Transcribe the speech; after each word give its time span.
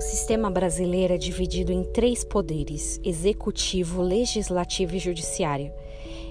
sistema 0.00 0.50
brasileiro 0.50 1.14
é 1.14 1.18
dividido 1.18 1.72
em 1.72 1.84
três 1.84 2.24
poderes: 2.24 3.00
executivo, 3.04 4.02
legislativo 4.02 4.96
e 4.96 4.98
judiciário. 4.98 5.72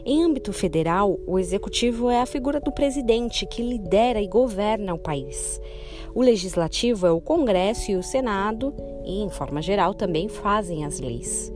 Em 0.04 0.24
âmbito 0.24 0.52
federal, 0.52 1.20
o 1.28 1.38
executivo 1.38 2.10
é 2.10 2.22
a 2.22 2.26
figura 2.26 2.60
do 2.60 2.72
presidente 2.72 3.46
que 3.46 3.62
lidera 3.62 4.20
e 4.20 4.28
governa 4.28 4.94
o 4.94 4.98
país. 4.98 5.62
O 6.14 6.22
legislativo 6.22 7.06
é 7.06 7.12
o 7.12 7.22
Congresso 7.22 7.92
e 7.92 7.96
o 7.96 8.04
Senado, 8.04 8.74
e, 9.06 9.22
em 9.22 9.30
forma 9.30 9.62
geral, 9.62 9.94
também 9.94 10.28
fazem 10.28 10.84
as 10.84 11.00
leis. 11.00 11.54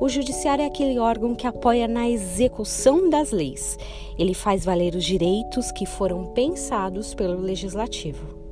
O 0.00 0.08
judiciário 0.08 0.62
é 0.62 0.66
aquele 0.66 0.98
órgão 0.98 1.34
que 1.34 1.46
apoia 1.46 1.86
na 1.86 2.08
execução 2.08 3.08
das 3.08 3.30
leis. 3.30 3.78
Ele 4.18 4.34
faz 4.34 4.64
valer 4.64 4.94
os 4.94 5.04
direitos 5.04 5.70
que 5.70 5.86
foram 5.86 6.32
pensados 6.32 7.14
pelo 7.14 7.40
legislativo. 7.40 8.43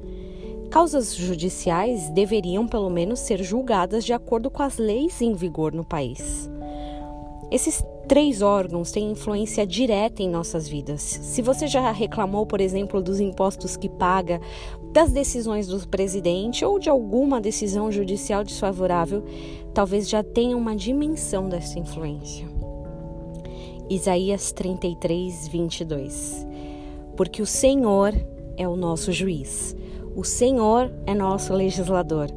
Causas 0.72 1.14
judiciais 1.14 2.08
deveriam, 2.08 2.66
pelo 2.66 2.88
menos, 2.88 3.20
ser 3.20 3.42
julgadas 3.42 4.02
de 4.06 4.14
acordo 4.14 4.50
com 4.50 4.62
as 4.62 4.78
leis 4.78 5.20
em 5.20 5.34
vigor 5.34 5.70
no 5.70 5.84
país. 5.84 6.50
Esses 7.50 7.84
três 8.08 8.40
órgãos 8.40 8.90
têm 8.90 9.10
influência 9.10 9.66
direta 9.66 10.22
em 10.22 10.30
nossas 10.30 10.66
vidas. 10.66 11.02
Se 11.02 11.42
você 11.42 11.66
já 11.66 11.92
reclamou, 11.92 12.46
por 12.46 12.58
exemplo, 12.58 13.02
dos 13.02 13.20
impostos 13.20 13.76
que 13.76 13.86
paga, 13.86 14.40
das 14.94 15.12
decisões 15.12 15.66
do 15.66 15.86
presidente 15.86 16.64
ou 16.64 16.78
de 16.78 16.88
alguma 16.88 17.38
decisão 17.38 17.92
judicial 17.92 18.42
desfavorável, 18.42 19.22
talvez 19.74 20.08
já 20.08 20.22
tenha 20.22 20.56
uma 20.56 20.74
dimensão 20.74 21.50
dessa 21.50 21.78
influência. 21.78 22.48
Isaías 23.90 24.52
33, 24.52 25.48
22. 25.48 26.46
Porque 27.14 27.42
o 27.42 27.46
Senhor 27.46 28.14
é 28.56 28.66
o 28.66 28.74
nosso 28.74 29.12
juiz 29.12 29.76
o 30.14 30.24
Senhor 30.24 30.92
é 31.06 31.14
nosso 31.14 31.54
legislador. 31.54 32.28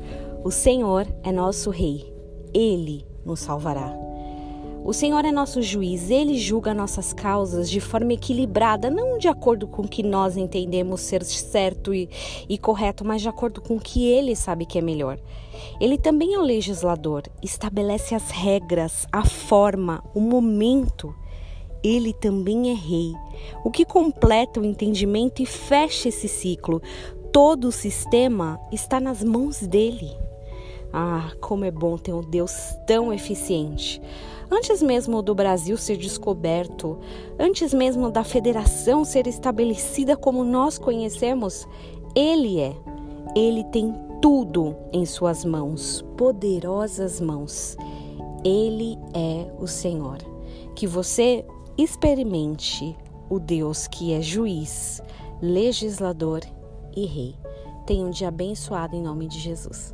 O 0.43 0.51
Senhor 0.51 1.05
é 1.23 1.31
nosso 1.31 1.69
rei. 1.69 2.13
Ele 2.53 3.05
nos 3.25 3.41
salvará. 3.41 4.05
O 4.85 4.93
Senhor 4.93 5.25
é 5.25 5.31
nosso 5.31 5.63
juiz, 5.63 6.11
ele 6.11 6.37
julga 6.37 6.71
nossas 6.71 7.11
causas 7.11 7.67
de 7.67 7.81
forma 7.81 8.13
equilibrada, 8.13 8.87
não 8.87 9.17
de 9.17 9.27
acordo 9.27 9.67
com 9.67 9.81
o 9.81 9.87
que 9.87 10.03
nós 10.03 10.37
entendemos 10.37 11.01
ser 11.01 11.23
certo 11.25 11.91
e, 11.91 12.07
e, 12.47 12.55
correto, 12.55 13.03
mas 13.03 13.23
de 13.23 13.27
acordo 13.27 13.61
com 13.61 13.77
o 13.77 13.79
que 13.79 14.07
ele 14.07 14.35
sabe 14.35 14.63
que 14.63 14.77
é 14.77 14.81
melhor. 14.81 15.17
Ele 15.81 15.97
também 15.97 16.35
é 16.35 16.39
o 16.39 16.43
legislador, 16.43 17.23
estabelece 17.41 18.13
as 18.13 18.29
regras, 18.29 19.07
a 19.11 19.25
forma, 19.25 20.03
o 20.13 20.19
momento. 20.19 21.15
Ele 21.83 22.13
também 22.13 22.69
é 22.69 22.75
rei, 22.75 23.11
o 23.63 23.71
que 23.71 23.85
completa 23.85 24.59
o 24.59 24.65
entendimento 24.65 25.41
e 25.41 25.47
fecha 25.47 26.09
esse 26.09 26.27
ciclo, 26.27 26.79
todo 27.35 27.67
o 27.67 27.71
sistema 27.71 28.57
está 28.71 28.97
nas 28.97 29.21
mãos 29.21 29.59
dele. 29.59 30.17
Ah, 30.93 31.33
como 31.41 31.65
é 31.65 31.69
bom 31.69 31.97
ter 31.97 32.13
um 32.13 32.21
Deus 32.21 32.53
tão 32.87 33.11
eficiente. 33.11 34.01
Antes 34.49 34.81
mesmo 34.81 35.21
do 35.21 35.35
Brasil 35.35 35.75
ser 35.75 35.97
descoberto, 35.97 36.97
antes 37.37 37.73
mesmo 37.73 38.09
da 38.09 38.23
federação 38.23 39.03
ser 39.03 39.27
estabelecida 39.27 40.15
como 40.15 40.45
nós 40.45 40.77
conhecemos, 40.77 41.67
Ele 42.15 42.61
é. 42.61 42.73
Ele 43.35 43.65
tem 43.65 43.93
tudo 44.21 44.73
em 44.93 45.05
Suas 45.05 45.43
mãos, 45.43 46.05
poderosas 46.15 47.19
mãos. 47.19 47.75
Ele 48.45 48.97
é 49.13 49.45
o 49.59 49.67
Senhor. 49.67 50.19
Que 50.73 50.87
você 50.87 51.43
experimente 51.77 52.97
o 53.29 53.39
Deus 53.39 53.87
que 53.87 54.13
é 54.13 54.21
juiz, 54.21 55.01
legislador 55.41 56.39
e 56.95 57.05
Rei. 57.05 57.35
Tenha 57.85 58.05
um 58.05 58.09
dia 58.09 58.29
abençoado 58.29 58.95
em 58.95 59.01
nome 59.01 59.27
de 59.27 59.39
Jesus. 59.39 59.93